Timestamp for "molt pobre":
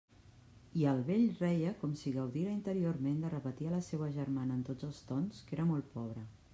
5.75-6.31